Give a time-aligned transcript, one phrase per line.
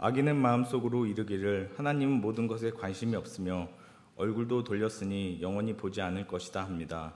[0.00, 3.68] 아기는 마음속으로 이르기를 하나님은 모든 것에 관심이 없으며
[4.14, 7.14] 얼굴도 돌렸으니 영원히 보지 않을 것이다 합니다.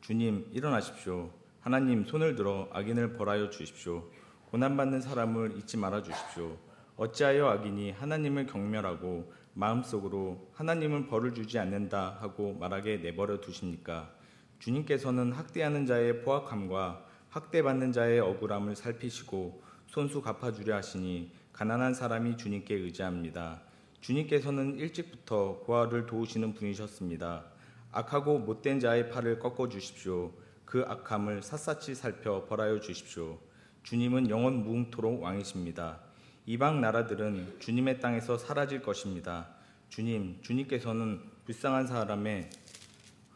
[0.00, 1.28] 주님 일어나십시오.
[1.60, 4.04] 하나님 손을 들어 악인을 벌하여 주십시오.
[4.50, 6.56] 고난받는 사람을 잊지 말아 주십시오.
[6.96, 14.10] 어찌하여 악인이 하나님을 경멸하고 마음속으로 하나님은 벌을 주지 않는다 하고 말하게 내버려 두십니까?
[14.58, 23.60] 주님께서는 학대하는 자의 포악함과 학대받는 자의 억울함을 살피시고 손수 갚아주려 하시니 가난한 사람이 주님께 의지합니다.
[24.00, 27.44] 주님께서는 일찍부터 고아를 도우시는 분이셨습니다.
[27.92, 30.32] 악하고 못된 자의 팔을 꺾어 주십시오.
[30.64, 33.38] 그 악함을 샅샅이 살펴 벌하여 주십시오.
[33.82, 36.00] 주님은 영원 무궁토록 왕이십니다.
[36.46, 39.48] 이방 나라들은 주님의 땅에서 사라질 것입니다.
[39.90, 42.48] 주님, 주님께서는 불쌍한 사람의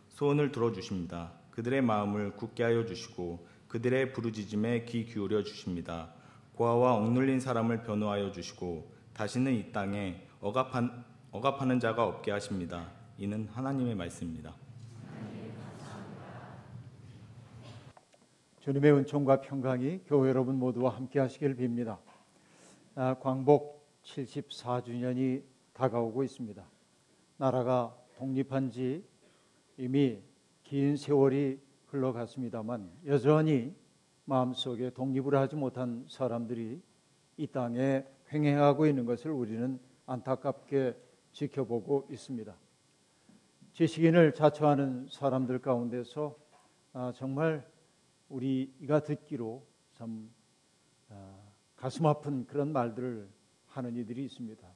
[0.08, 1.32] 소원을 들어주십니다.
[1.50, 6.14] 그들의 마음을 굳게 하여 주시고 그들의 부르짖음에 귀 기울여 주십니다.
[6.56, 12.90] 고아와 억눌린 사람을 변호하여 주시고 다시는 이 땅에 억압한, 억압하는 자가 없게 하십니다.
[13.18, 14.54] 이는 하나님의 말씀입니다.
[18.60, 21.98] 주님의 은총과 평강이 교회 여러분 모두와 함께 하시길 빕니다.
[22.94, 25.42] 아, 광복 74주년이
[25.74, 26.64] 다가오고 있습니다.
[27.36, 29.04] 나라가 독립한 지
[29.76, 30.22] 이미
[30.64, 33.74] 긴 세월이 흘러갔습니다만 여전히
[34.26, 36.82] 마음속에 독립을 하지 못한 사람들이
[37.36, 40.96] 이 땅에 횡행하고 있는 것을 우리는 안타깝게
[41.32, 42.54] 지켜보고 있습니다.
[43.72, 46.36] 지식인을 자처하는 사람들 가운데서
[46.92, 47.70] 아, 정말
[48.28, 50.30] 우리가 듣기로 참
[51.08, 51.38] 아,
[51.76, 53.28] 가슴 아픈 그런 말들을
[53.66, 54.66] 하는 이들이 있습니다.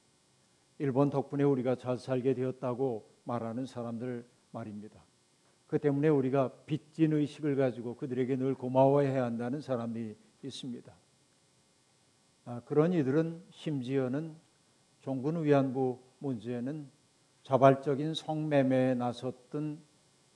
[0.77, 5.03] 일본 덕분에 우리가 잘 살게 되었다고 말하는 사람들 말입니다.
[5.71, 10.93] 그 때문에 우리가 빚진 의식을 가지고 그들에게 늘 고마워해야 한다는 사람이 있습니다.
[12.43, 14.35] 아, 그런 이들은 심지어는
[14.99, 16.89] 종군 위안부 문제는
[17.43, 19.79] 자발적인 성매매에 나섰던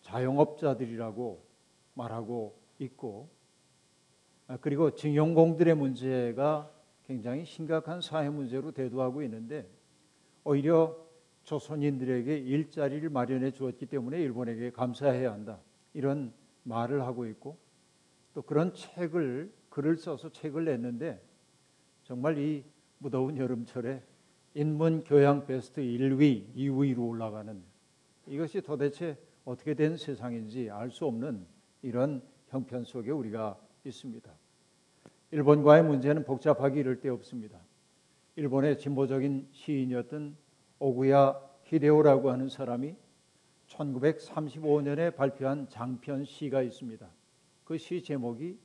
[0.04, 1.44] 자영업자들이라고
[1.96, 3.28] 말하고 있고
[4.48, 6.72] 아, 그리고 징용공들의 문제가
[7.08, 9.70] 굉장히 심각한 사회 문제로 대두하고 있는데
[10.46, 11.05] 오히려
[11.46, 15.60] 조선인들에게 일자리를 마련해 주었기 때문에 일본에게 감사해야 한다.
[15.94, 16.34] 이런
[16.64, 17.58] 말을 하고 있고
[18.34, 21.22] 또 그런 책을 글을 써서 책을 냈는데
[22.04, 22.64] 정말 이
[22.98, 24.02] 무더운 여름철에
[24.56, 27.62] 인문 교양 베스트 1위, 2위로 올라가는
[28.28, 31.46] 이것이 도대체 어떻게 된 세상인지 알 수 없는
[31.82, 34.32] 이런 형편 속에 우리가 있습니다.
[35.32, 37.60] 일본과의 문제는 복잡하기 이를 데 없습니다.
[38.38, 40.45] 일본의 진보적인 시인이었던
[40.80, 42.96] 오구야 히데오라고 하는 사람이
[43.68, 47.08] 1935년에 발표한 장편 시가 있습니다.
[47.64, 48.60] 그 시 제목이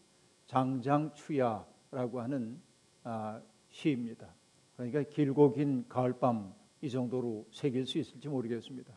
[0.46, 2.60] 장장추야라고 하는
[3.02, 3.40] 아,
[3.70, 4.34] 시입니다.
[4.76, 8.92] 그러니까 길고 긴 가을밤 이 정도로 새길 수 있을지 모르겠습니다.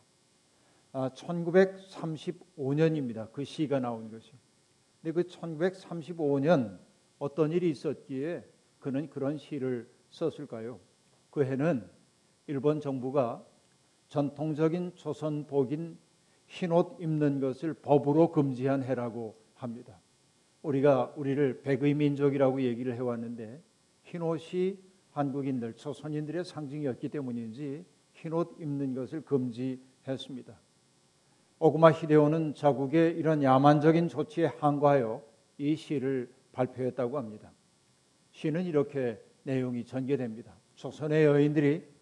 [0.92, 3.32] 아, 1935년입니다.
[3.32, 4.34] 그 시가 나온 것이.
[5.02, 6.80] 근데 그 1935년
[7.20, 8.44] 어떤 일이 있었기에
[8.80, 10.80] 그는 그런 시를 썼을까요?
[11.30, 11.88] 그 해는
[12.48, 13.44] 일본 정부가
[14.10, 15.98] 전통적인 조선 복인
[16.48, 20.00] 흰옷 입는 것을 법으로 금지한 해라고 합니다.
[20.62, 23.62] 우리가 우리를 백의 민족이라고 얘기를 해왔는데
[24.04, 24.78] 흰옷이
[25.12, 30.60] 한국인들, 조선인들의 상징이었기 때문인지 흰옷 입는 것을 금지했습니다.
[31.60, 35.24] 오구마 히데오는 자국의 이런 야만적인 조치에 항거하여
[35.58, 37.52] 이 시를 발표했다고 합니다.
[38.32, 40.54] 시는 이렇게 내용이 전개됩니다.
[40.76, 41.93] 조선의 여인들이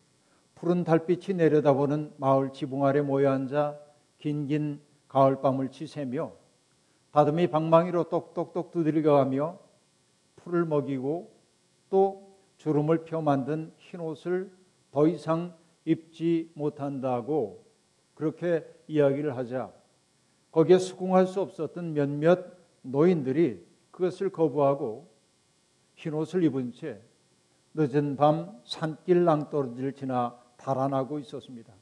[0.62, 3.80] 푸른 달빛이 내려다보는 마을 지붕 아래 모여 앉아
[4.20, 6.34] 긴긴 가을밤을 치새며
[7.10, 9.58] 다듬이 방망이로 똑똑똑 두들겨가며
[10.36, 11.32] 풀을 먹이고
[11.90, 14.52] 또 주름을 펴 만든 흰 옷을
[14.92, 17.66] 더 이상 입지 못한다고
[18.14, 19.74] 그렇게 이야기를 하자
[20.52, 25.10] 거기에 수긍할 수 없었던 몇몇 노인들이 그것을 거부하고
[25.96, 27.02] 흰 옷을 입은 채
[27.74, 31.74] 늦은 밤 산길 낭떠러지를 지나 달아나고 있었습니다.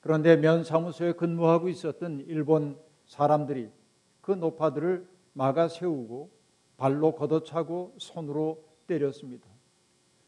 [0.00, 3.70] 그런데 면사무소에 근무하고 있었던 일본 사람들이
[4.20, 6.30] 그 노파들을 막아 세우고
[6.76, 9.46] 발로 걷어차고 손으로 때렸습니다.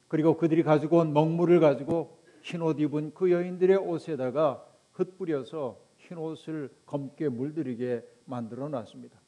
[0.08, 6.70] 그리고 그들이 가지고 온 먹물을 가지고 흰 옷 입은 그 여인들의 옷에다가 흩뿌려서 흰 옷을
[6.86, 9.18] 검게 물들이게 만들어 놨습니다.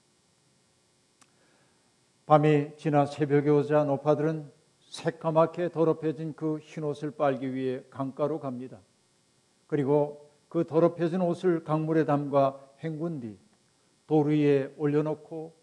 [2.27, 4.51] 밤이 지나 새벽에 오자 노파들은
[4.87, 8.79] 새까맣게 더럽혀진 그 흰옷을 빨기 위해 강가로 갑니다.
[9.67, 13.47] 그리고 그 더럽혀진 옷을 강물에 담가 헹군 뒤
[14.07, 15.55] 돌 위에 올려놓고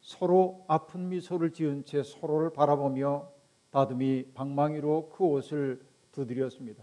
[0.00, 3.28] 서로 아픈 미소를 지은 채 서로를 바라보며
[3.70, 5.80] 다듬이 방망이로 그 옷을
[6.10, 6.82] 두드렸습니다.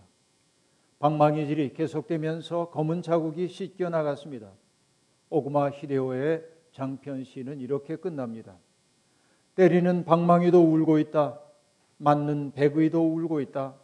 [1.00, 4.52] 방망이질이 계속되면서 검은 자국이 씻겨 나갔습니다.
[5.30, 8.58] 오구마 히데오의 장편 시는 이렇게 끝납니다.
[9.56, 11.40] 때리는 방망이도 울고 있다.
[12.00, 13.76] 맞는 백의도 울고 있다.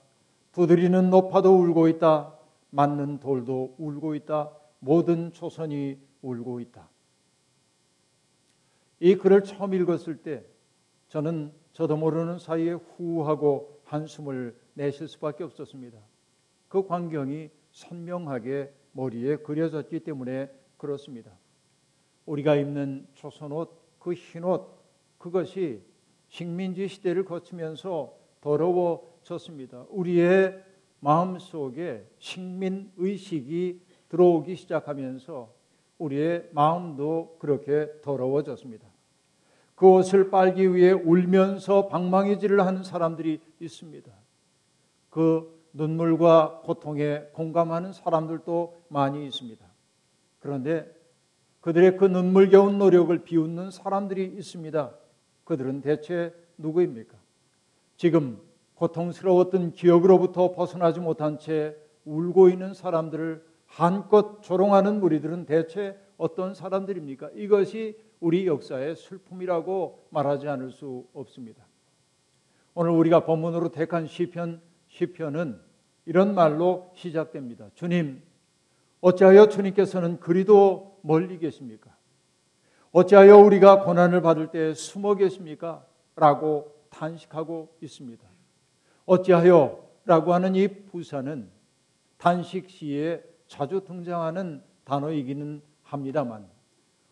[0.53, 2.33] 두드리는 노파도 울고 있다.
[2.71, 4.51] 맞는 돌도 울고 있다.
[4.79, 6.89] 모든 초선이 울고 있다.
[9.01, 10.45] 이 글을 처음 읽었을 때
[11.09, 16.00] 저는 저도 모르는 사이에 후하고 한숨을 내쉴 수밖에 없었습니다.
[16.69, 21.31] 그 광경이 선명하게 머리에 그려졌기 때문에 그렇습니다.
[22.25, 24.68] 우리가 입는 조선옷, 그 흰 옷,
[25.18, 25.81] 그것이
[26.35, 29.85] 식민지 시대를 거치면서 더러워졌습니다.
[29.89, 30.61] 우리의
[30.99, 33.79] 마음 속에 식민 의식이
[34.09, 35.53] 들어오기 시작하면서
[35.97, 38.85] 우리의 마음도 그렇게 더러워졌습니다.
[39.75, 44.11] 그 옷을 빨기 위해 울면서 방망이질을 하는 사람들이 있습니다.
[45.09, 49.65] 그 눈물과 고통에 공감하는 사람들도 많이 있습니다.
[50.39, 50.93] 그런데
[51.61, 55.05] 그들의 그 눈물겨운 노력을 비웃는 사람들이 있습니다.
[55.45, 57.18] 그들은 대체 누구입니까?
[57.95, 58.42] 지금
[58.75, 67.31] 고통스러웠던 기억으로부터 벗어나지 못한 채 울고 있는 사람들을 한껏 조롱하는 무리들은 대체 어떤 사람들입니까?
[67.36, 71.65] 이것이 우리 역사의 슬픔이라고 말하지 않을 수 없습니다.
[72.74, 75.59] 오늘 우리가 본문으로 택한 시편 시편은
[76.06, 77.69] 이런 말로 시작됩니다.
[77.74, 78.21] 주님,
[79.01, 81.94] 어찌하여 주님께서는 그리도 멀리 계십니까?
[82.95, 85.86] 어찌하여 우리가 고난을 받을 때 숨어 계십니까?
[86.15, 88.25] 라고 탄식하고 있습니다.
[89.06, 91.50] 어찌하여 라고 하는 이 부사는
[92.18, 96.47] 단식 시에 자주 등장하는 단어이기는 합니다만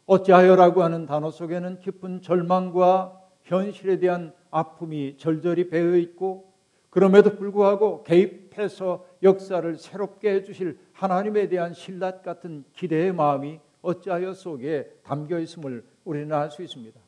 [0.06, 6.54] 어찌하여라고 하는 단어 속에는 깊은 절망과 현실에 대한 아픔이 절절히 배어 있고
[6.92, 15.38] 그럼에도 불구하고 개입해서 역사를 새롭게 해주실 하나님에 대한 신랄 같은 기대의 마음이 어찌하여 속에 담겨
[15.40, 17.00] 있음을 우리는 알 수 있습니다.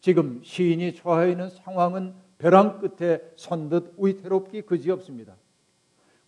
[0.00, 5.34] 지금 시인이 처해 있는 상황은 벼랑 끝에 선 듯 위태롭기 그지없습니다.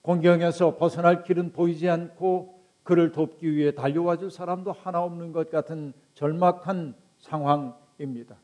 [0.02, 5.92] 공경에서 벗어날 길은 보이지 않고 그를 돕기 위해 달려와 줄 사람도 하나 없는 것 같은
[6.14, 8.36] 절막한 상황입니다.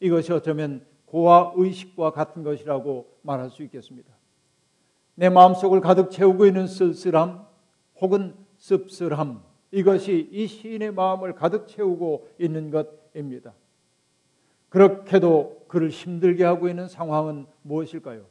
[0.00, 4.12] 이것이 어쩌면 고아 의식과 같은 것이라고 말할 수 있겠습니다.
[5.16, 7.44] 내 마음속을 가득 채우고 있는 쓸쓸함
[8.00, 9.42] 혹은 씁쓸함
[9.74, 13.52] 이것이 이 시인의 마음을 가득 채우고 있는 것입니다.
[14.68, 18.24] 그렇게도 그를 힘들게 하고 있는 상황은 무엇일까요?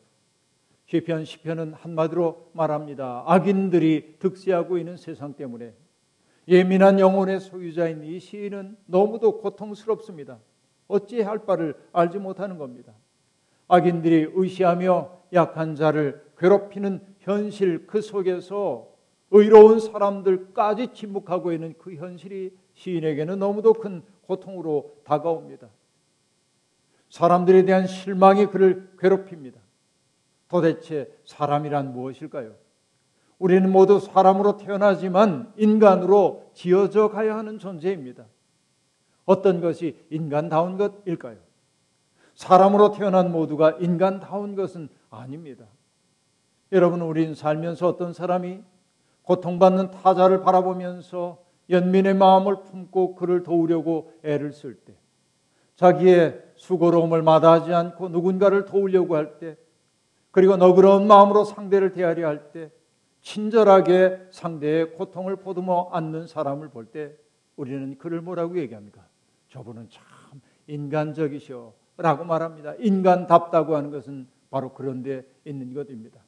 [0.86, 3.24] 시편 시편은 한마디로 말합니다.
[3.26, 5.74] 악인들이 득세하고 있는 세상 때문에
[6.48, 10.40] 예민한 영혼의 소유자인 이 시인은 너무도 고통스럽습니다.
[10.88, 12.94] 어찌할 바를 알지 못하는 겁니다.
[13.68, 18.93] 악인들이 의시하며 약한 자를 괴롭히는 현실 그 속에서
[19.34, 25.70] 의로운 사람들까지 침묵하고 있는 그 현실이 시인에게는 너무도 큰 고통으로 다가옵니다.
[27.10, 29.60] 사람들에 대한 실망이 그를 괴롭힙니다.
[30.48, 32.54] 도대체 사람이란 무엇일까요?
[33.40, 38.26] 우리는 모두 사람으로 태어나지만 인간으로 지어져 가야 하는 존재입니다.
[39.26, 41.38] 어떤 것이 인간다운 것일까요?
[42.36, 45.66] 사람으로 태어난 모두가 인간다운 것은 아닙니다.
[46.72, 48.62] 여러분, 우린 살면서 어떤 사람이
[49.24, 54.94] 고통받는 타자를 바라보면서 연민의 마음을 품고 그를 도우려고 애를 쓸 때,
[55.76, 59.58] 자기의 수고로움을 마다하지 않고 누군가를 도우려고 할 때,
[60.32, 62.72] 그리고 너그러운 마음으로 상대를 대하려 할 때,
[63.22, 67.16] 친절하게 상대의 고통을 보듬어 안는 사람을 볼 때,
[67.56, 69.06] 우리는 그를 뭐라고 얘기합니까?
[69.50, 70.04] 저분은 참
[70.68, 71.74] 인간적이셔.
[71.98, 72.74] 라고 말합니다.
[72.80, 76.20] 인간답다고 하는 것은 바로 그런 데 있는 것입니다.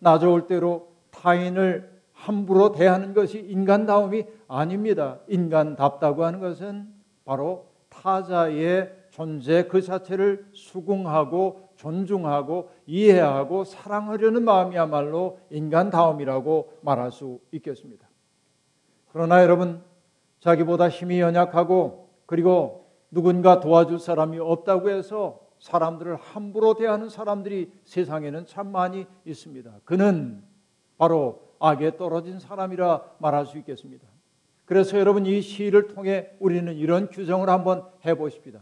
[0.00, 1.91] 나 좋을 대로 타인을
[2.22, 5.18] 함부로 대하는 것이 인간다움이 아닙니다.
[5.26, 6.88] 인간답다고 하는 것은
[7.24, 18.08] 바로 타자의 존재 그 자체를 수긍하고 존중하고 이해하고 사랑하려는 마음이야말로 인간다움이라고 말할 수 있겠습니다.
[19.12, 19.82] 그러나 여러분,
[20.38, 28.70] 자기보다 힘이 연약하고 그리고 누군가 도와줄 사람이 없다고 해서 사람들을 함부로 대하는 사람들이 세상에는 참
[28.70, 29.72] 많이 있습니다.
[29.84, 30.42] 그는
[30.98, 34.04] 바로 악에 떨어진 사람이라 말할 수 있겠습니다.
[34.64, 38.60] 그래서 여러분 이 시를 통해 우리는 이런 규정을 한번 해보십시다.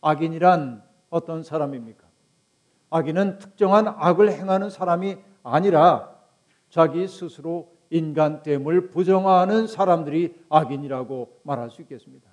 [0.00, 2.06] 악인이란 어떤 사람입니까?
[2.90, 6.16] 악인은 특정한 악을 행하는 사람이 아니라
[6.70, 12.28] 자기 스스로 인간됨을 부정하는 사람들이 악인이라고 말할 수 있겠습니다.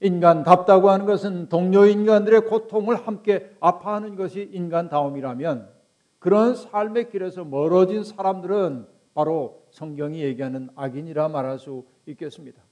[0.00, 5.68] 인간답다고 하는 것은 동료 인간들의 고통을 함께 아파하는 것이 인간다움이라면
[6.18, 12.62] 그런 삶의 길에서 멀어진 사람들은 바로 성경이 얘기하는 악인이라 말할 수 있겠습니다.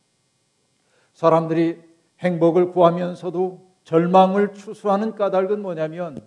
[1.12, 1.82] 사람들이
[2.20, 6.18] 행복을 구하면서도 절망을 추수하는 까닭은 뭐냐면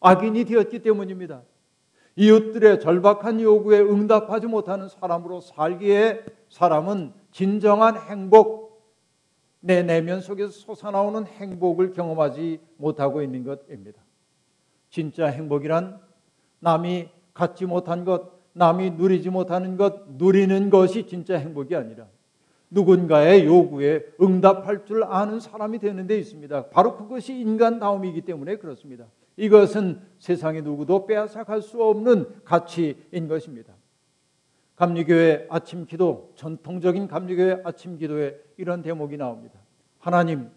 [0.00, 1.42] 악인이 되었기 때문입니다.
[2.16, 8.82] 이웃들의 절박한 요구에 응답하지 못하는 사람으로 살기에 사람은 진정한 행복,
[9.60, 14.02] 내 내면 속에서 솟아나오는 행복을 경험하지 못하고 있는 것입니다.
[14.88, 16.00] 진짜 행복이란
[16.58, 22.06] 남이 갖지 못한 것, 남이 누리지 못하는 것, 누리는 것이 진짜 행복이 아니라
[22.70, 26.70] 누군가의 요구에 응답할 줄 아는 사람이 되는 데 있습니다.
[26.70, 29.06] 바로 그것이 인간다움이기 때문에 그렇습니다.
[29.36, 33.74] 이것은 세상의 누구도 빼앗아갈 수 없는 가치인 것입니다.
[34.76, 39.58] 감리교회 아침 기도, 전통적인 감리교회 아침 기도에 이런 대목이 나옵니다.
[39.98, 40.50] 하나님,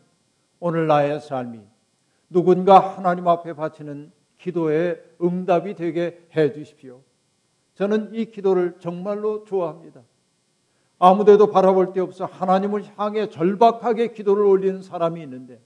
[0.60, 1.60] 오늘 나의 삶이
[2.30, 7.02] 누군가 하나님 앞에 바치는 기도에 응답이 되게 해 주십시오.
[7.76, 10.02] 저는 이 기도를 정말로 좋아합니다.
[11.00, 15.60] 아무데도 바라볼 데 없어 하나님을 향해 절박하게 기도를 올리는 사람이 있는데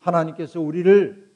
[0.00, 1.30] 하나님께서 우리를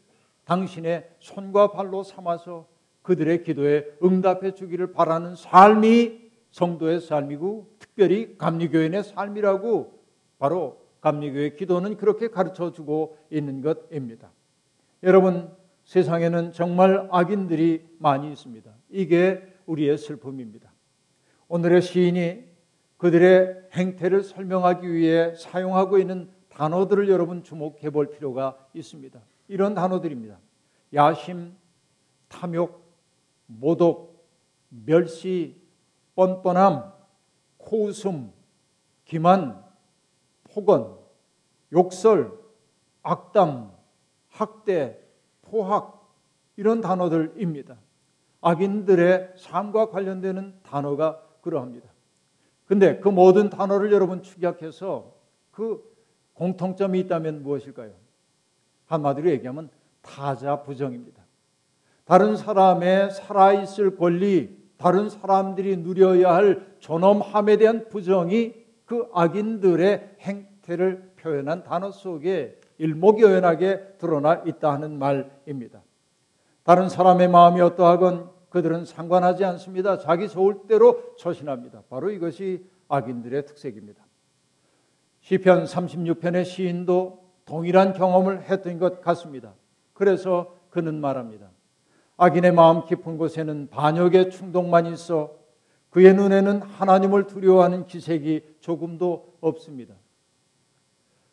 [0.45, 2.67] 당신의 손과 발로 삼아서
[3.03, 10.03] 그들의 기도에 응답해 주기를 바라는 삶이 성도의 삶이고 특별히 감리교인의 삶이라고
[10.39, 14.31] 바로 감리교의 기도는 그렇게 가르쳐 주고 있는 것입니다.
[15.03, 15.51] 여러분
[15.85, 18.71] 세상에는 정말 악인들이 많이 있습니다.
[18.91, 20.73] 이게 우리의 슬픔입니다.
[21.49, 22.45] 오늘의 시인이
[22.97, 29.21] 그들의 행태를 설명하기 위해 사용하고 있는 단어들을 여러분 주목해 볼 필요가 있습니다.
[29.49, 30.39] 이런 단어들입니다.
[30.95, 31.57] 야심,
[32.29, 32.83] 탐욕,
[33.47, 34.29] 모독,
[34.69, 35.61] 멸시,
[36.15, 36.93] 뻔뻔함,
[37.59, 38.33] 코웃음,
[39.05, 39.63] 기만,
[40.45, 40.97] 폭언,
[41.73, 42.33] 욕설,
[43.03, 43.73] 악담,
[44.29, 45.02] 학대,
[45.53, 46.11] 포학
[46.57, 47.77] 이런 단어들입니다.
[48.41, 51.91] 악인들의 삶과 관련되는 단어가 그러합니다.
[52.65, 55.13] 근데 그 모든 단어를 여러분 축약해서
[55.51, 55.85] 그
[56.33, 57.93] 공통점이 있다면 무엇일까요?
[58.87, 59.69] 한마디로 얘기하면
[60.01, 61.23] 타자 부정입니다.
[62.07, 68.55] 다른 사람의 살아있을 권리, 다른 사람들이 누려야 할 존엄함에 대한 부정이
[68.87, 75.83] 그 악인들의 행태를 표현한 단어 속에 일목요연하게 드러나 있다 하는 말입니다.
[76.65, 79.99] 다른 사람의 마음이 어떠하건 그들은 상관하지 않습니다.
[79.99, 81.83] 자기 좋을 대로 처신합니다.
[81.89, 84.05] 바로 이것이 악인들의 특색입니다.
[85.21, 89.55] 시편 36편의 시인도 동일한 경험을 했던 것 같습니다.
[89.93, 91.51] 그래서 그는 말합니다.
[92.17, 95.43] 악인의 마음 깊은 곳에는 반역의 충동만 있어
[95.91, 99.95] 그의 눈에는 하나님을 두려워하는 기색이 조금도 없습니다.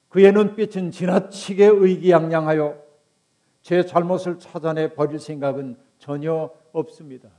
[0.09, 2.77] 그의 눈빛은 지나치게 의기양양하여
[3.61, 7.29] 제 잘못을 찾아내 버릴 생각은 전혀 없습니다.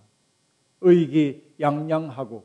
[0.80, 2.44] 의기양양하고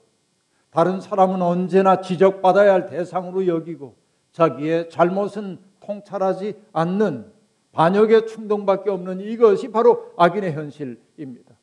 [0.72, 3.96] 다른 사람은 언제나 지적받아야 할 대상으로 여기고
[4.32, 7.32] 자기의 잘못은 통찰하지 않는
[7.72, 11.56] 반역의 충동밖에 없는 이것이 바로 악인의 현실입니다.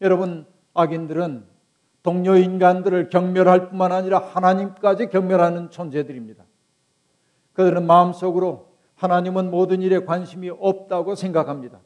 [0.00, 1.44] 여러분, 악인들은
[2.02, 6.44] 동료 인간들을 경멸할 뿐만 아니라 하나님까지 경멸하는 존재들입니다.
[7.52, 11.80] 그들은 마음속으로 하나님은 모든 일에 관심이 없다고 생각합니다.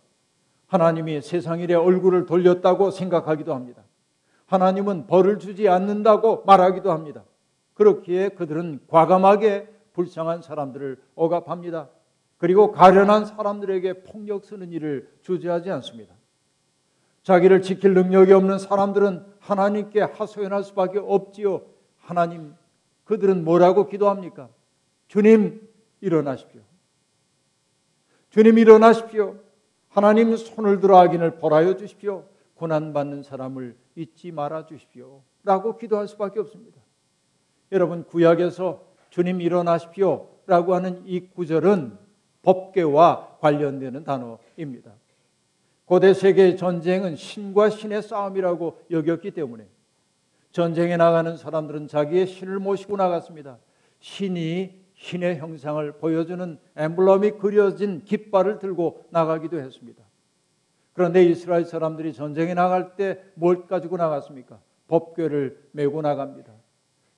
[0.66, 3.82] 하나님이 세상 일에 얼굴을 돌렸다고 생각하기도 합니다.
[4.46, 7.25] 하나님은 벌을 주지 않는다고 말하기도 합니다.
[7.75, 11.88] 그렇기에 그들은 과감하게 불쌍한 사람들을 억압합니다.
[12.38, 16.14] 그리고 가련한 사람들에게 폭력 쓰는 일을 주저하지 않습니다.
[17.23, 21.62] 자기를 지킬 능력이 없는 사람들은 하나님께 하소연할 수밖에 없지요.
[21.99, 22.54] 하나님,
[23.04, 24.49] 그들은 뭐라고 기도합니까?
[25.08, 25.68] 주님,
[26.00, 26.60] 일어나십시오.
[28.30, 29.36] 주님, 일어나십시오.
[29.88, 32.25] 하나님 손을 들어 악인을 벌하여 주십시오.
[32.54, 35.22] 고난받는 사람을 잊지 말아 주십시오.
[35.44, 36.80] 라고 기도할 수밖에 없습니다.
[37.72, 40.28] 여러분, 구약에서 주님 일어나십시오.
[40.46, 41.98] 라고 하는 이 구절은
[42.42, 44.92] 법계와 관련되는 단어입니다.
[45.84, 49.66] 고대 세계의 전쟁은 신과 신의 싸움이라고 여겼기 때문에
[50.52, 53.58] 전쟁에 나가는 사람들은 자기의 신을 모시고 나갔습니다.
[54.00, 60.02] 신이 신의 형상을 보여주는 엠블럼이 그려진 깃발을 들고 나가기도 했습니다.
[60.92, 64.58] 그런데 이스라엘 사람들이 전쟁에 나갈 때 뭘 가지고 나갔습니까?
[64.88, 66.52] 법궤를 메고 나갑니다.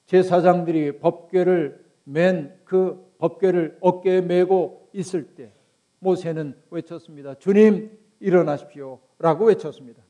[0.07, 5.53] 제사장들이 법궤를 맨 그 법궤를 어깨에 메고 있을 때
[6.01, 7.35] 모세는 외쳤습니다.
[7.35, 9.01] 주님 일어나십시오.
[9.19, 10.03] 라고 외쳤습니다.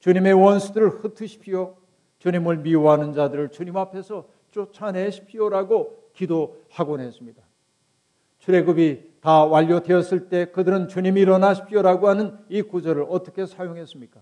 [0.00, 1.76] 주님의 원수들을 흩으십시오.
[2.18, 7.42] 주님을 미워하는 자들을 주님 앞에서 쫓아내십시오라고 기도하곤 했습니다.
[8.38, 14.20] 출애굽이 다 완료되었을 때 그들은 주님이 일어나십시오라고 하는 이 구절을 어떻게 사용했습니까?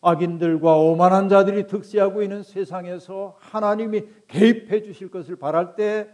[0.00, 6.08] 악인들과 오만한 자들이 득세하고 있는 세상에서 하나님이 개입해 주실 것을 바랄 때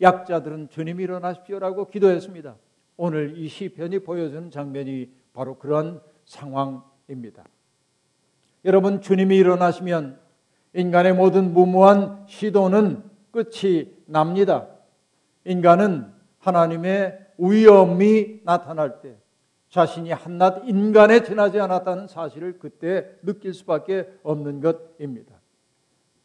[0.00, 2.56] 약자들은 주님이 일어나십시오라고 기도했습니다.
[2.96, 7.44] 오늘 이 시편이 보여주는 장면이 바로 그런 상황입니다.
[8.64, 10.18] 여러분 주님이 일어나시면
[10.74, 13.02] 인간의 모든 무모한 시도는
[13.38, 14.66] 끝이 납니다.
[15.44, 19.16] 인간은 하나님의 위엄이 나타날 때
[19.70, 25.36] 자신이 한낱 인간에 지나지 않았다는 사실을 그때 느낄 수밖에 없는 것입니다.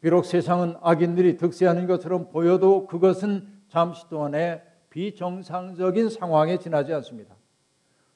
[0.00, 7.36] 비록 세상은 악인들이 득세하는 것처럼 보여도 그것은 잠시 동안의 비정상적인 상황에 지나지 않습니다.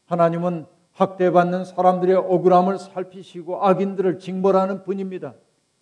[0.06, 5.34] 하나님은 학대받는 사람들의 억울함을 살피시고 악인들을 징벌하는 분입니다.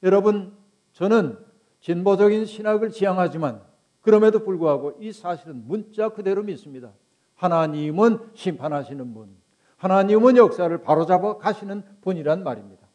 [0.03, 0.55] 여러분,
[0.93, 1.46] 저는
[1.87, 3.63] 진보적인 신학을 지향하지만
[4.01, 6.91] 그럼에도 불구하고 이 사실은 문자 그대로 믿습니다.
[7.37, 9.29] 하나님은 심판하시는 분,
[9.77, 12.89] 하나님은 역사를 바로잡아 가시는 분이란 말입니다.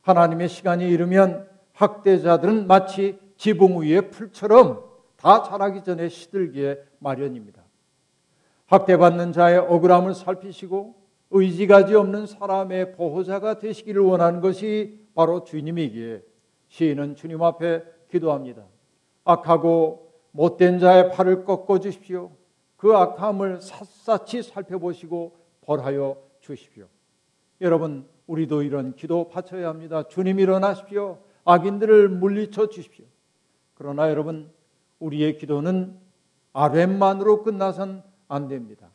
[0.00, 4.82] 하나님의 시간이 이르면 학대자들은 마치 지붕 위의 풀처럼
[5.16, 7.62] 다 자라기 전에 시들기에 마련입니다.
[8.64, 10.94] 학대받는 자의 억울함을 살피시고
[11.32, 16.22] 의지가지 없는 사람의 보호자가 되시기를 원하는 것이 바로 주님이기에
[16.68, 17.82] 시인은 주님 앞에
[18.12, 18.62] 기도합니다.
[19.24, 22.30] 악하고 못된 자의 팔을 꺾어 주십시오.
[22.76, 26.86] 그 악함을 샅샅이 살펴보시고 벌하여 주십시오.
[27.60, 30.02] 여러분, 우리도 이런 기도 바쳐야 합니다.
[30.08, 31.18] 주님 일어나십시오.
[31.44, 33.04] 악인들을 물리쳐 주십시오.
[33.74, 34.50] 그러나 여러분,
[35.00, 35.96] 우리의 기도는
[36.52, 38.88] RM만으로 끝나선 안 됩니다.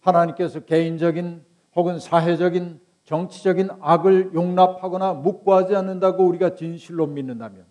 [0.00, 1.44] 하나님께서 개인적인
[1.76, 7.64] 혹은 사회적인 정치적인 악을 용납하거나 묵과하지 않는다고 우리가 진실로 믿는다면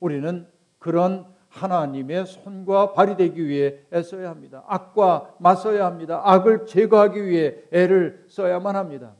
[0.00, 0.46] 우리는
[0.78, 4.62] 그런 하나님의 손과 발이 되기 위해 애써야 합니다.
[4.66, 6.20] 악과 맞서야 합니다.
[6.24, 9.14] 악을 제거하기 위해 애를 써야만 합니다.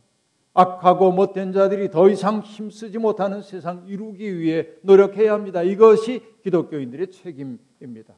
[0.53, 5.63] 악하고 못된 자들이 더 이상 힘쓰지 못하는 세상 이루기 위해 노력해야 합니다.
[5.63, 8.15] 이것이 기독교인들의 책임입니다.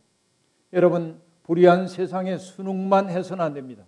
[0.72, 3.85] 여러분, 불의한 세상에 순응만 해서는 안 됩니다.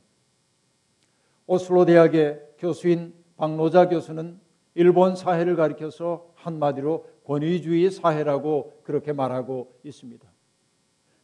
[1.47, 4.39] 오슬로 대학의 교수인 박노자 교수는
[4.75, 10.29] 일본 사회를 가리켜서 한마디로 권위주의 사회라고 그렇게 말하고 있습니다.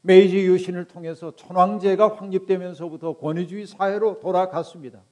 [0.02, 5.02] 메이지 유신을 통해서 천황제가 확립되면서부터 권위주의 사회로 돌아갔습니다.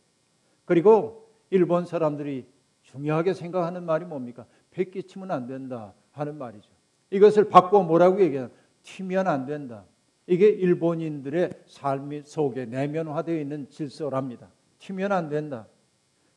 [0.64, 2.46] 그리고 일본 사람들이
[2.82, 4.46] 중요하게 생각하는 말이 뭡니까?
[4.70, 6.70] 배 끼치면 안 된다 하는 말이죠.
[7.10, 8.50] 이것을 바꿔 뭐라고 얘기하냐?
[8.84, 9.84] 튀면 안 된다.
[10.28, 14.48] 이게 일본인들의 삶 속에 내면화되어 있는 질서랍니다.
[14.78, 15.66] 튀면 안 된다.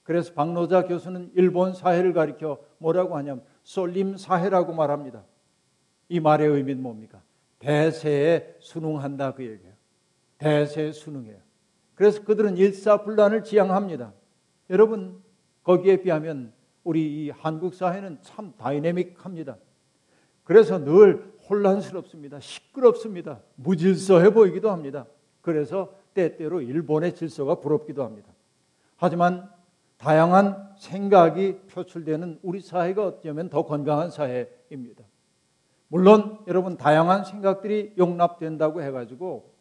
[0.01, 5.25] 그래서 박노자 교수는 일본 사회를 가리켜 뭐라고 하냐면 쏠림 사회라고 말합니다.
[6.07, 7.21] 이 말의 의미는 뭡니까?
[7.59, 9.73] 대세에 순응한다 그 얘기예요.
[10.37, 11.35] 대세에 순응해요.
[11.93, 14.13] 그래서 그들은 일사불란을 지향합니다.
[14.69, 15.21] 여러분
[15.63, 16.53] 거기에 비하면
[16.85, 19.57] 우리 이 한국 사회는 참 다이내믹합니다.
[20.45, 22.39] 그래서 늘 혼란스럽습니다.
[22.39, 23.41] 시끄럽습니다.
[23.55, 25.07] 무질서해 보이기도 합니다.
[25.41, 28.31] 그래서 때때로 일본의 질서가 부럽기도 합니다.
[28.95, 29.51] 하지만
[29.97, 35.03] 다양한 생각이 표출되는 우리 사회가 어쩌면 더 건강한 사회입니다.
[35.87, 39.51] 물론 여러분 다양한 생각들이 용납된다고 해가지고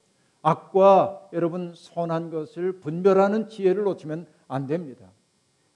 [0.43, 5.07] 악과 여러분 선한 것을 분별하는 지혜를 놓치면 안 됩니다.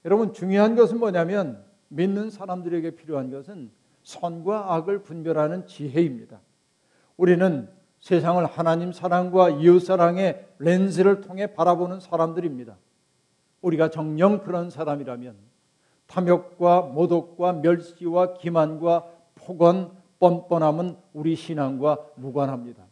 [0.05, 3.71] 여러분 중요한 것은 뭐냐면 믿는 사람들에게 필요한 것은
[4.03, 6.39] 선과 악을 분별하는 지혜입니다.
[7.17, 7.69] 우리는
[7.99, 12.77] 세상을 하나님 사랑과 이웃 사랑의 렌즈를 통해 바라보는 사람들입니다.
[13.61, 15.35] 우리가 정령 그런 사람이라면
[16.07, 22.83] 탐욕과 모독과 멸시와 기만과 폭언, 뻔뻔함은 우리 신앙과 무관합니다.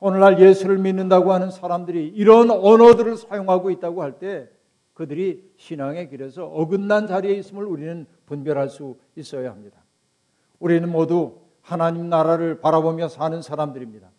[0.00, 4.48] 오늘날 예수를 믿는다고 하는 사람들이 이런 언어들을 사용하고 있다고 할 때
[4.94, 9.82] 그들이 신앙의 길에서 어긋난 자리에 있음을 우리는 분별할 수 있어야 합니다.
[10.58, 14.10] 우리는 모두 하나님 나라를 바라보며 사는 사람들입니다.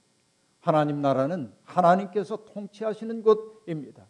[0.62, 4.08] 하나님 나라는 하나님께서 통치하시는 곳입니다.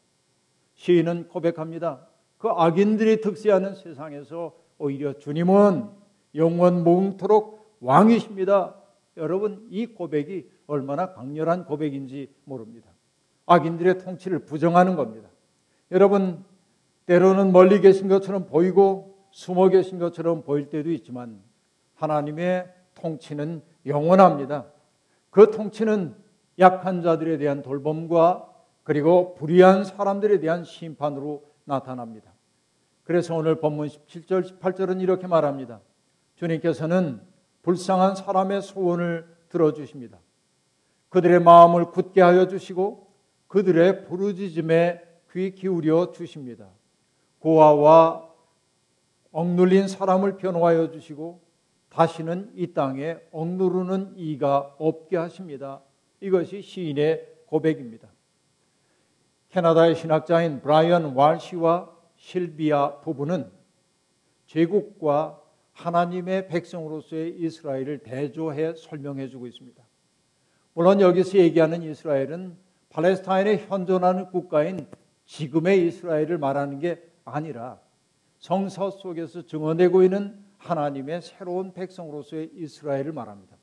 [0.83, 2.05] 시인은 고백합니다.
[2.37, 5.87] 그 악인들이 득세하는 세상에서 오히려 주님은
[6.35, 8.75] 영원 몽토록 왕이십니다.
[9.15, 12.91] 여러분 이 고백이 얼마나 강렬한 고백인지 모릅니다.
[13.45, 15.29] 악인들의 통치를 부정하는 겁니다.
[15.89, 16.43] 여러분
[17.05, 21.41] 때로는 멀리 계신 것처럼 보이고 숨어 계신 것처럼 보일 때도 있지만
[21.95, 24.65] 하나님의 통치는 영원합니다.
[25.29, 26.13] 그 통치는
[26.59, 28.52] 약한 자들에 대한 돌봄과
[28.83, 32.33] 그리고 불의한 사람들에 대한 심판으로 나타납니다.
[33.03, 35.81] 그래서 오늘 본문 17절, 18절은 이렇게 말합니다.
[36.35, 37.21] 주님께서는
[37.61, 40.19] 불쌍한 사람의 소원을 들어주십니다.
[41.09, 43.07] 그들의 마음을 굳게 하여 주시고
[43.47, 46.67] 그들의 부르짖음에 귀 기울여 주십니다.
[47.39, 48.29] 고아와
[49.31, 51.41] 억눌린 사람을 변호하여 주시고
[51.89, 55.81] 다시는 이 땅에 억누르는 이가 없게 하십니다.
[56.19, 58.09] 이것이 시인의 고백입니다.
[59.53, 63.51] 캐나다의 신학자인 브라이언 왈시와 실비아 부부는
[64.47, 65.39] 제국과
[65.73, 69.83] 하나님의 백성으로서의 이스라엘을 대조해 설명해 주고 있습니다.
[70.73, 72.57] 물론 여기서 얘기하는 이스라엘은
[72.89, 74.87] 팔레스타인에 현존하는 국가인
[75.27, 77.79] 지금의 이스라엘을 말하는 게 아니라
[78.39, 83.55] 성서 속에서 증언되고 있는 하나님의 새로운 백성으로서의 이스라엘을 말합니다.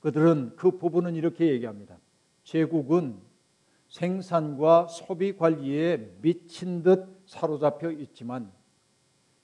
[0.00, 1.96] 그들은 그 부분은 이렇게 얘기합니다.
[2.44, 3.26] 제국은
[3.88, 8.52] 생산과 소비 관리에 미친 듯 사로잡혀 있지만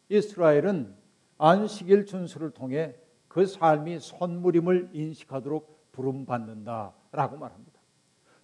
[0.09, 0.95] 이스라엘은
[1.39, 2.95] 안식일 준수를 통해
[3.29, 7.81] 그 삶이 선물임을 인식하도록 부름받는다라고 말합니다.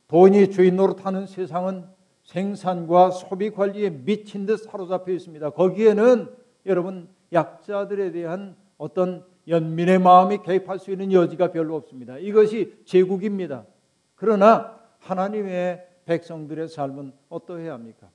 [0.08, 1.86] 돈이 주인 노릇하는 세상은
[2.24, 5.50] 생산과 소비 관리에 미친 듯 사로잡혀 있습니다.
[5.50, 6.34] 거기에는
[6.66, 12.18] 여러분 약자들에 대한 어떤 연민의 마음이 개입할 수 있는 여지가 별로 없습니다.
[12.18, 13.64] 이것이 제국입니다.
[14.14, 18.10] 그러나 하나님의 백성들의 삶은 어떠해야 합니까?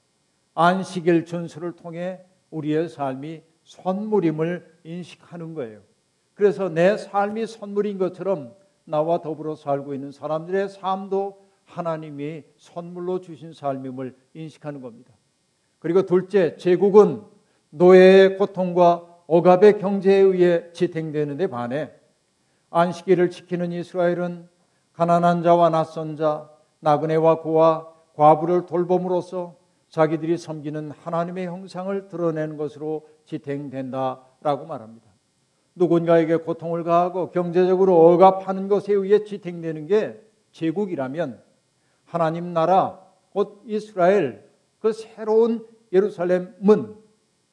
[0.53, 2.19] 안식일 준수를 통해
[2.51, 5.79] 우리의 삶이 선물임을 인식하는 거예요.
[6.33, 8.53] 그래서 내 삶이 선물인 것처럼
[8.83, 15.13] 나와 더불어 살고 있는 사람들의 삶도 하나님이 선물로 주신 삶임을 인식하는 겁니다.
[15.79, 17.23] 그리고 둘째, 제국은
[17.69, 21.91] 노예의 고통과 억압의 경제에 의해 지탱되는데 반해
[22.71, 24.49] 안식일을 지키는 이스라엘은
[24.93, 29.55] 가난한 자와 낯선 자, 나그네와 고아, 과부를 돌봄으로써
[29.89, 35.07] 자기들이 섬기는 하나님의 형상을 드러내는 것으로 지탱된다라고 말합니다.
[35.75, 41.41] 누군가에게 고통을 가하고 경제적으로 억압하는 것에 의해 지탱되는 게 제국이라면
[42.05, 46.95] 하나님 나라 곧 이스라엘 그 새로운 예루살렘은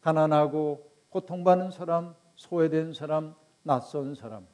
[0.01, 4.47] 가난하고 고통받는 사람, 소외된 사람, 낯선 사람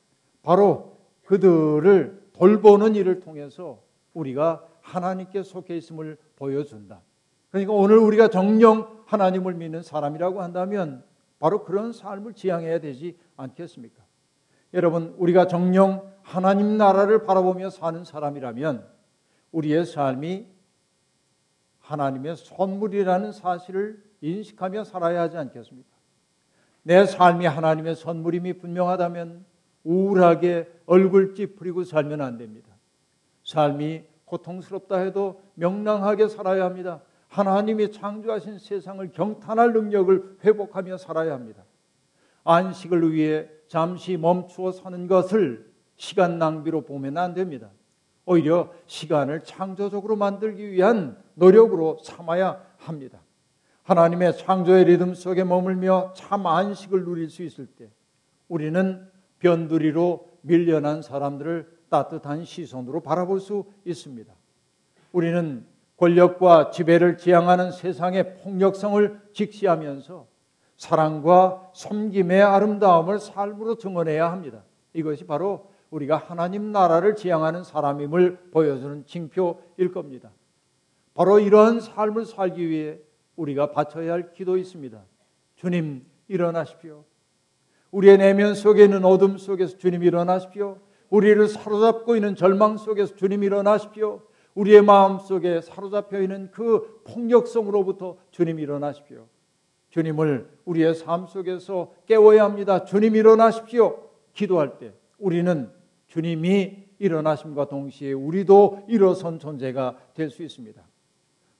[0.43, 3.81] 바로 그들을 돌보는 일을 통해서
[4.19, 7.01] 우리가 하나님께 속해 있음을 보여준다.
[7.51, 11.05] 그러니까 오늘 우리가 정령 하나님을 믿는 사람이라고 한다면
[11.39, 14.03] 바로 그런 삶을 지향해야 되지 않겠습니까?
[14.75, 18.87] 여러분, 우리가 정령 하나님 나라를 바라보며 사는 사람이라면
[19.53, 20.47] 우리의 삶이
[21.81, 25.89] 하나님의 선물이라는 사실을 인식하며 살아야 하지 않겠습니까?
[26.83, 29.45] 내 삶이 하나님의 선물임이 분명하다면
[29.85, 32.68] 우울하게 얼굴 찌푸리고 살면 안 됩니다.
[33.49, 37.01] 삶이 고통스럽다 해도 명랑하게 살아야 합니다.
[37.29, 41.65] 하나님이 창조하신 세상을 경탄할 능력을 회복하며 살아야 합니다.
[42.45, 47.71] 안식을 위해 잠시 멈추어 사는 것을 시간 낭비로 보면 안 됩니다.
[48.27, 53.19] 오히려 시간을 창조적으로 만들기 위한 노력으로 삼아야 합니다.
[53.85, 57.91] 하나님의 창조의 리듬 속에 머물며 참 안식을 누릴 수 있을 때
[58.47, 59.09] 우리는
[59.39, 64.33] 변두리로 밀려난 사람들을 따뜻한 시선으로 바라볼 수 있습니다.
[65.13, 70.27] 우리는 권력과 지배를 지향하는 세상의 폭력성을 직시하면서
[70.77, 74.63] 사랑과 섬김의 아름다움을 삶으로 증언해야 합니다.
[74.93, 80.31] 이것이 바로 우리가 하나님 나라를 지향하는 사람임을 보여주는 징표일 겁니다.
[81.15, 82.99] 바로 이러한 삶을 살기 위해
[83.35, 85.03] 우리가 바쳐야 할 기도 있습니다.
[85.57, 87.05] 주님 일어나십시오.
[87.91, 90.79] 우리의 내면 속에 있는 어둠 속에서 주님 일어나십시오.
[91.11, 94.23] 우리를 사로잡고 있는 절망 속에서 주님 일어나십시오.
[94.55, 99.27] 우리의 마음 속에 사로잡혀 있는 그 폭력성으로부터 주님 일어나십시오.
[99.91, 102.85] 주님을 우리의 삶 속에서 깨워야 합니다.
[102.85, 104.09] 주님 일어나십시오.
[104.35, 105.71] 기도할 때 우리는
[106.09, 110.83] 주님이 일어나심과 동시에 우리도 일어선 존재가 될 수 있습니다.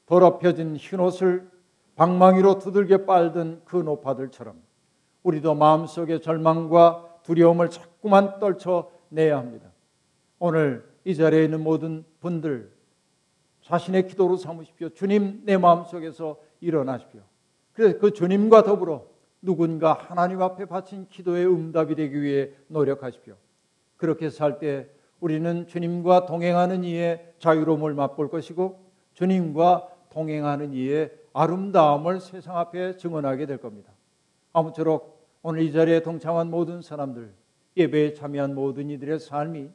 [0.07, 1.49] 더럽혀진 흰옷을
[1.97, 4.57] 방망이로 두들겨 빨던 그 노파들처럼
[5.23, 9.71] 우리도 마음속의 절망과 두려움을 자꾸만 떨쳐 내야 합니다.
[10.39, 12.71] 오늘 이 자리에 있는 모든 분들
[13.63, 14.91] 자신의 기도로 삼으십시오.
[14.91, 17.21] 주님 내 마음속에서 일어나십시오.
[17.73, 19.07] 그래서 그 주님과 더불어
[19.41, 23.37] 누군가 하나님 앞에 바친 기도의 응답이 되기 위해 노력하십시오.
[23.97, 24.89] 그렇게 살 때
[25.21, 33.59] 우리는 주님과 동행하는 이의 자유로움을 맛볼 것이고 주님과 동행하는 이의 아름다움을 세상 앞에 증언하게 될
[33.59, 33.93] 겁니다.
[34.53, 37.33] 아무쪼록 오늘 이 자리에 동참한 모든 사람들,
[37.79, 39.71] 예배에 참여한 모든 이들의 삶이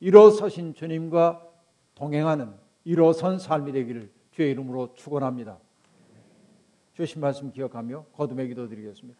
[0.00, 1.46] 일어서신 주님과
[1.94, 2.52] 동행하는
[2.84, 5.58] 일어선 삶이 되기를 주의 이름으로 축원합니다.
[6.92, 9.18] 주신 말씀 기억하며 거듭의 기도 드리겠습니다.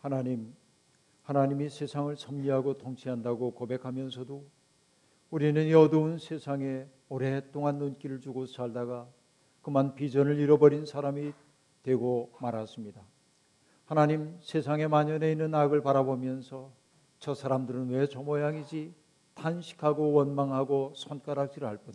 [0.00, 0.54] 하나님,
[1.22, 4.44] 하나님이 세상을 섭리하고 통치한다고 고백하면서도
[5.30, 9.08] 우리는 이 어두운 세상에 오랫동안 눈길을 주고 살다가
[9.62, 11.32] 그만 비전을 잃어버린 사람이
[11.82, 13.13] 되고 말았습니다.
[13.86, 16.70] 하나님 세상에 만연해 있는 악을 바라보면서
[17.18, 18.94] 저 사람들은 왜 저 모양이지
[19.34, 21.94] 탄식하고 원망하고 손가락질 할 뿐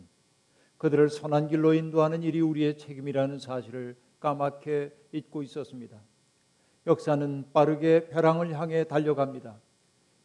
[0.78, 5.97] 그들을 선한 길로 인도하는 일이 우리의 책임이라는 사실을 까맣게 잊고 있었습니다.
[6.88, 9.60] 역사는 빠르게 벼랑을 향해 달려갑니다.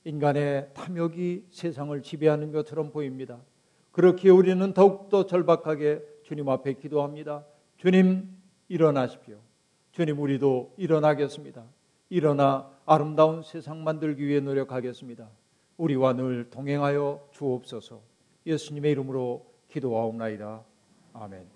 [0.04, 3.40] 인간의 탐욕이 세상을 지배하는 것처럼 보입니다.
[3.92, 7.44] 그렇기에 우리는 더욱더 절박하게 주님 앞에 기도합니다.
[7.76, 8.28] 주님
[8.68, 9.38] 일어나십시오.
[9.94, 11.62] 주님 우리도 일어나겠습니다.
[12.08, 15.30] 일어나 아름다운 세상 만들기 위해 노력하겠습니다.
[15.76, 18.00] 우리와 늘 동행하여 주옵소서.
[18.44, 20.64] 예수님의 이름으로 기도하옵나이다.
[21.12, 21.53] 아멘.